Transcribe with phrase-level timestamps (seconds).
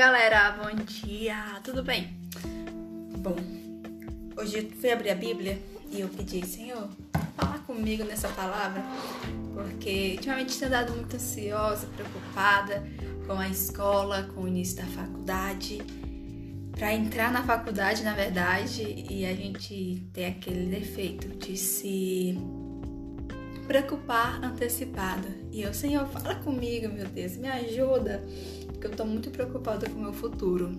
[0.00, 2.16] Galera, bom dia, tudo bem?
[3.18, 3.36] Bom,
[4.34, 5.58] hoje eu fui abrir a Bíblia
[5.92, 6.88] e eu pedi, Senhor,
[7.36, 8.82] fala comigo nessa palavra,
[9.52, 12.82] porque ultimamente tenho andado muito ansiosa, preocupada
[13.26, 15.82] com a escola, com o início da faculdade.
[16.72, 22.38] Para entrar na faculdade, na verdade, e a gente tem aquele defeito de se
[23.66, 25.28] preocupar antecipada.
[25.52, 28.24] E eu, Senhor, fala comigo, meu Deus, me ajuda,
[28.80, 30.72] porque eu tô muito preocupada com o meu futuro.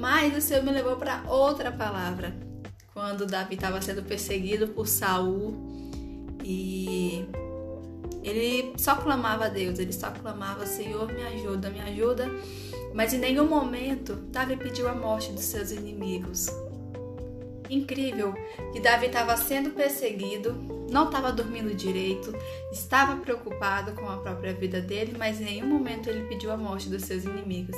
[0.00, 2.34] Mas o Senhor me levou para outra palavra.
[2.92, 5.54] Quando Davi estava sendo perseguido por Saul
[6.42, 7.24] e
[8.24, 12.28] ele só clamava a Deus, ele só clamava, Senhor, me ajuda, me ajuda.
[12.92, 16.48] Mas em nenhum momento Davi pediu a morte dos seus inimigos.
[17.68, 18.34] Incrível
[18.72, 20.56] que Davi estava sendo perseguido,
[20.90, 22.34] não estava dormindo direito,
[22.72, 26.88] estava preocupado com a própria vida dele, mas em nenhum momento ele pediu a morte
[26.88, 27.76] dos seus inimigos.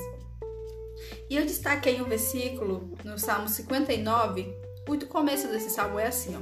[1.29, 4.55] E eu destaquei um versículo no Salmo 59,
[4.89, 6.41] o começo desse salmo é assim, ó.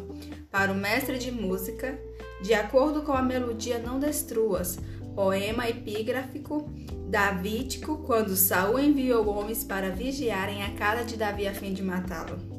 [0.50, 2.00] Para o mestre de música,
[2.42, 4.78] de acordo com a melodia não destruas,
[5.14, 6.70] poema epígrafo
[7.08, 12.49] davídico, quando Saul enviou homens para vigiarem a casa de Davi a fim de matá-lo.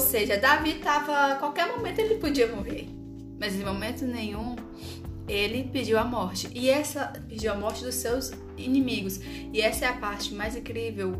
[0.00, 1.36] Ou seja, Davi estava.
[1.36, 2.88] qualquer momento ele podia morrer,
[3.38, 4.56] mas em momento nenhum
[5.28, 6.48] ele pediu a morte.
[6.54, 9.20] E essa pediu a morte dos seus inimigos.
[9.52, 11.12] E essa é a parte mais incrível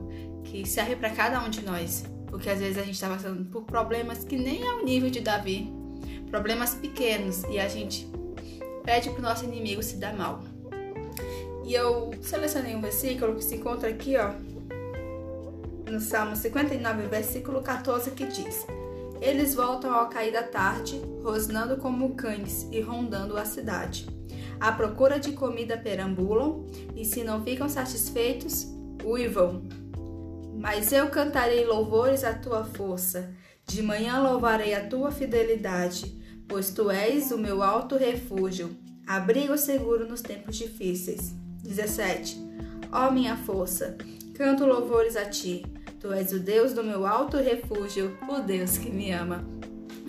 [0.45, 2.05] que serve para cada um de nós.
[2.28, 5.20] Porque às vezes a gente está passando por problemas que nem é o nível de
[5.20, 5.70] Davi,
[6.31, 8.08] problemas pequenos, e a gente
[8.83, 10.42] pede para o nosso inimigo se dar mal.
[11.67, 14.33] E eu selecionei um versículo que se encontra aqui, ó,
[15.91, 18.66] no Salmo 59, versículo 14, que diz:
[19.20, 24.08] Eles voltam ao cair da tarde, rosnando como cães e rondando a cidade.
[24.61, 28.66] À procura de comida perambulam, e se não ficam satisfeitos,
[29.05, 29.62] uivam.
[30.55, 33.34] Mas eu cantarei louvores à tua força,
[33.67, 38.77] de manhã louvarei a tua fidelidade, pois tu és o meu alto refúgio,
[39.07, 41.34] abrigo seguro nos tempos difíceis.
[41.62, 42.39] 17.
[42.92, 43.96] Ó minha força,
[44.34, 45.64] canto louvores a ti
[46.00, 49.44] Tu és o Deus do meu alto refúgio, o Deus que me ama.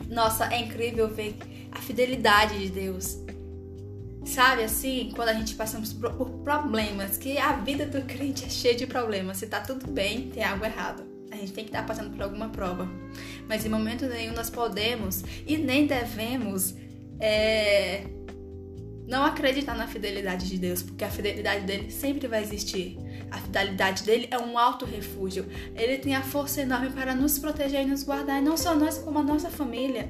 [0.07, 1.35] Nossa, é incrível ver
[1.69, 3.17] a fidelidade de Deus.
[4.23, 8.75] Sabe assim, quando a gente passa por problemas, que a vida do crente é cheia
[8.75, 9.37] de problemas.
[9.37, 11.03] Se tá tudo bem, tem algo errado.
[11.29, 12.87] A gente tem que estar passando por alguma prova.
[13.49, 16.73] Mas em momento nenhum nós podemos e nem devemos
[17.19, 18.05] é,
[19.07, 22.97] não acreditar na fidelidade de Deus, porque a fidelidade dele sempre vai existir.
[23.31, 25.45] A fidelidade dele é um alto refúgio.
[25.75, 28.97] Ele tem a força enorme para nos proteger e nos guardar, e não só nós,
[28.97, 30.09] como a nossa família,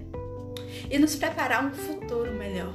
[0.90, 2.74] e nos preparar um futuro melhor.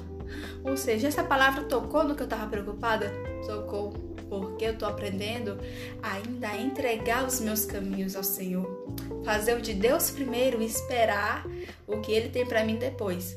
[0.64, 3.12] Ou seja, essa palavra tocou no que eu estava preocupada?
[3.46, 3.92] Tocou,
[4.28, 5.58] porque eu estou aprendendo
[6.02, 8.94] ainda a entregar os meus caminhos ao Senhor.
[9.24, 11.44] Fazer o de Deus primeiro e esperar
[11.86, 13.36] o que Ele tem para mim depois.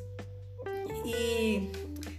[1.05, 1.69] E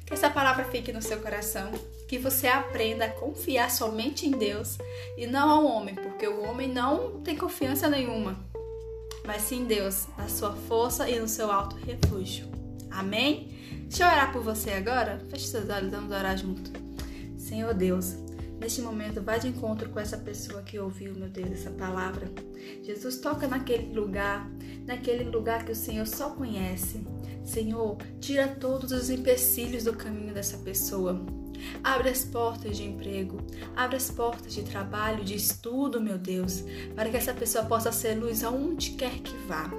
[0.04, 1.70] que essa palavra fique no seu coração
[2.10, 4.78] que você aprenda a confiar somente em Deus
[5.16, 8.36] e não ao homem, porque o homem não tem confiança nenhuma,
[9.24, 12.48] mas sim em Deus, na sua força e no seu alto refúgio.
[12.90, 13.56] Amém?
[13.82, 15.24] Deixa eu orar por você agora.
[15.30, 16.72] Feche seus olhos, vamos orar junto.
[17.38, 18.16] Senhor Deus,
[18.58, 22.28] neste momento, vá de encontro com essa pessoa que ouviu, meu Deus, essa palavra.
[22.82, 24.50] Jesus, toca naquele lugar,
[24.84, 27.06] naquele lugar que o Senhor só conhece.
[27.44, 31.24] Senhor, tira todos os empecilhos do caminho dessa pessoa.
[31.82, 33.38] Abre as portas de emprego,
[33.76, 38.14] abre as portas de trabalho, de estudo, meu Deus, para que essa pessoa possa ser
[38.14, 39.70] luz aonde quer que vá.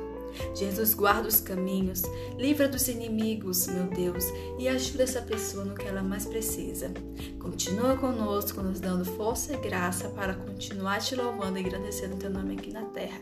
[0.55, 2.03] Jesus guarda os caminhos,
[2.37, 4.25] livra dos inimigos, meu Deus,
[4.57, 6.91] e ajuda essa pessoa no que ela mais precisa.
[7.39, 12.29] Continua conosco, nos dando força e graça para continuar te louvando e agradecendo o teu
[12.29, 13.19] nome aqui na terra.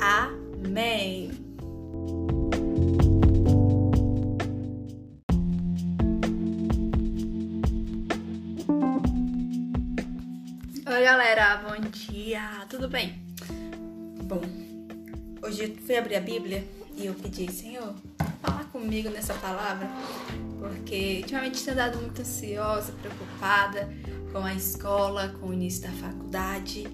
[0.00, 1.49] Amém.
[11.00, 13.22] Oi, galera, bom dia, tudo bem?
[14.24, 14.42] Bom,
[15.42, 16.62] hoje eu fui abrir a Bíblia
[16.94, 17.94] e eu pedi, Senhor,
[18.42, 19.88] fala comigo nessa palavra,
[20.58, 23.88] porque ultimamente tenho andado muito ansiosa, preocupada
[24.30, 26.84] com a escola, com o início da faculdade.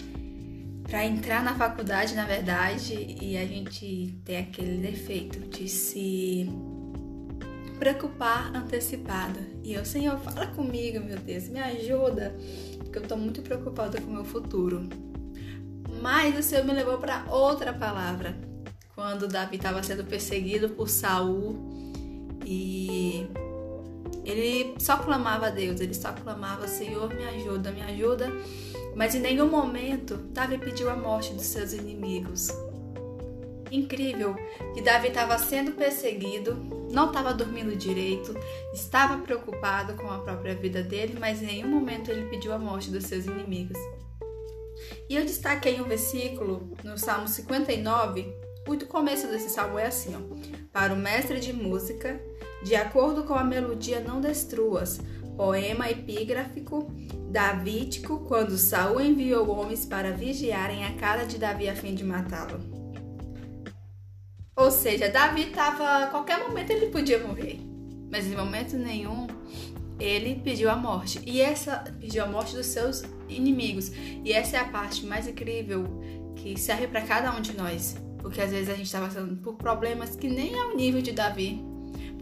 [0.84, 6.48] Para entrar na faculdade, na verdade, e a gente tem aquele defeito de se
[7.80, 9.55] preocupar antecipada.
[9.66, 12.32] E eu, Senhor, fala comigo, meu Deus, me ajuda
[12.78, 14.88] porque eu tô muito preocupada com o meu futuro.
[16.00, 18.36] Mas o Senhor me levou para outra palavra.
[18.94, 21.58] Quando Davi estava sendo perseguido por Saul
[22.44, 23.26] e
[24.24, 28.30] Ele só clamava a Deus, ele só clamava: Senhor, me ajuda, me ajuda.
[28.94, 32.50] Mas em nenhum momento Davi pediu a morte dos seus inimigos.
[33.70, 34.36] Incrível
[34.74, 36.54] que Davi estava sendo perseguido,
[36.90, 38.34] não estava dormindo direito,
[38.72, 42.90] estava preocupado com a própria vida dele, mas em nenhum momento ele pediu a morte
[42.90, 43.78] dos seus inimigos.
[45.08, 48.34] E eu destaquei um versículo no Salmo 59.
[48.68, 50.20] O começo desse salmo é assim: ó,
[50.72, 52.20] Para o mestre de música,
[52.62, 55.00] de acordo com a melodia, não destruas.
[55.36, 56.90] Poema epígrafo
[57.30, 62.75] davídico, quando Saul enviou homens para vigiarem a casa de Davi a fim de matá-lo.
[64.56, 66.04] Ou seja, Davi estava.
[66.04, 67.60] A qualquer momento ele podia morrer.
[68.10, 69.26] Mas em momento nenhum
[70.00, 71.20] ele pediu a morte.
[71.26, 73.92] E essa pediu a morte dos seus inimigos.
[74.24, 75.84] E essa é a parte mais incrível
[76.34, 77.96] que serve para cada um de nós.
[78.18, 81.12] Porque às vezes a gente está passando por problemas que nem é o nível de
[81.12, 81.62] Davi.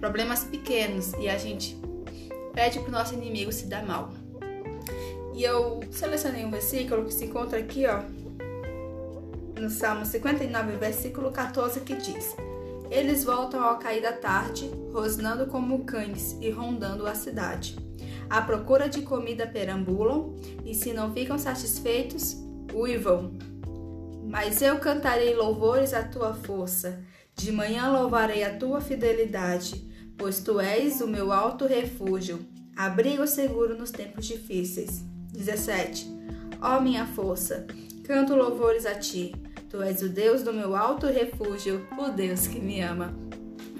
[0.01, 1.13] Problemas pequenos.
[1.21, 1.77] E a gente
[2.53, 4.13] pede para o nosso inimigo se dar mal.
[5.35, 8.03] E eu selecionei um versículo que se encontra aqui, ó,
[9.59, 12.35] no Salmo 59, versículo 14, que diz:
[12.95, 17.77] eles voltam ao cair da tarde, rosnando como cães e rondando a cidade.
[18.29, 22.37] À procura de comida perambulam, e se não ficam satisfeitos,
[22.73, 23.37] uivam.
[24.25, 27.03] Mas eu cantarei louvores à tua força,
[27.35, 32.47] de manhã louvarei a tua fidelidade, pois tu és o meu alto refúgio,
[32.77, 35.05] abrigo seguro nos tempos difíceis.
[35.33, 36.09] 17.
[36.61, 37.67] Ó minha força,
[38.05, 39.35] canto louvores a ti
[39.75, 43.13] Tu és o Deus do meu alto refúgio, o Deus que me ama.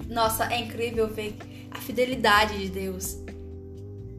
[0.09, 1.37] Nossa, é incrível ver
[1.71, 3.17] a fidelidade de Deus.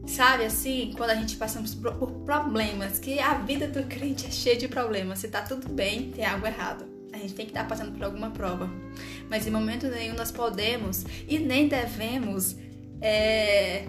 [0.07, 1.93] Sabe assim, quando a gente passamos por
[2.25, 5.19] problemas, que a vida do crente é cheia de problemas.
[5.19, 6.83] Se tá tudo bem, tem algo errado.
[7.13, 8.67] A gente tem que estar tá passando por alguma prova.
[9.29, 12.55] Mas em momento nenhum nós podemos e nem devemos
[12.99, 13.87] é,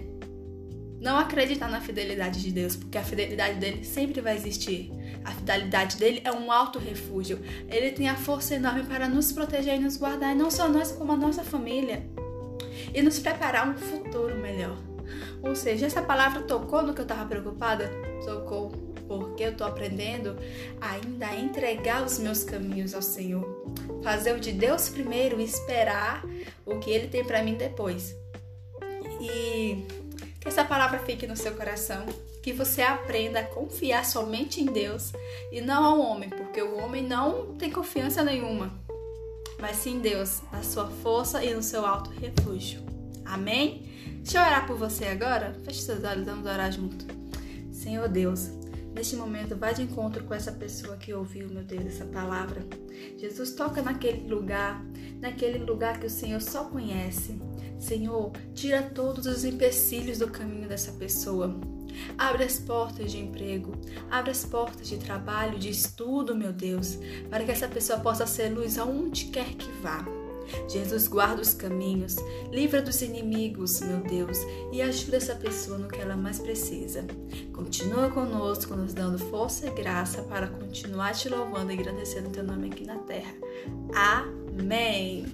[0.99, 4.91] não acreditar na fidelidade de Deus, porque a fidelidade dele sempre vai existir.
[5.23, 7.39] A fidelidade dele é um alto refúgio.
[7.69, 10.91] Ele tem a força enorme para nos proteger e nos guardar, e não só nós,
[10.91, 12.05] como a nossa família,
[12.93, 14.77] e nos preparar um futuro melhor.
[15.41, 17.89] Ou seja, essa palavra tocou no que eu estava preocupada?
[18.25, 18.71] Tocou,
[19.07, 20.37] porque eu estou aprendendo
[20.79, 23.63] ainda a entregar os meus caminhos ao Senhor.
[24.03, 26.23] Fazer o de Deus primeiro e esperar
[26.65, 28.15] o que Ele tem para mim depois.
[29.21, 29.85] E
[30.39, 32.05] que essa palavra fique no seu coração,
[32.41, 35.11] que você aprenda a confiar somente em Deus
[35.51, 38.71] e não ao homem, porque o homem não tem confiança nenhuma,
[39.59, 42.81] mas sim em Deus, na sua força e no seu alto refúgio.
[43.25, 43.87] Amém?
[44.23, 45.55] Deixa eu orar por você agora.
[45.63, 47.05] Feche seus olhos, vamos orar junto.
[47.71, 48.49] Senhor Deus,
[48.93, 52.65] Neste momento, vá de encontro com essa pessoa que ouviu, meu Deus, essa palavra.
[53.17, 54.83] Jesus, toca naquele lugar,
[55.19, 57.39] naquele lugar que o Senhor só conhece.
[57.77, 61.59] Senhor, tira todos os empecilhos do caminho dessa pessoa.
[62.17, 63.73] Abre as portas de emprego,
[64.09, 66.97] abre as portas de trabalho, de estudo, meu Deus,
[67.29, 70.05] para que essa pessoa possa ser luz aonde quer que vá.
[70.67, 72.15] Jesus guarda os caminhos,
[72.51, 74.39] livra dos inimigos, meu Deus,
[74.71, 77.05] e ajuda essa pessoa no que ela mais precisa.
[77.53, 82.67] Continua conosco, nos dando força e graça para continuar te louvando e agradecendo teu nome
[82.67, 83.33] aqui na terra.
[83.93, 84.38] Amém.
[84.67, 85.25] May.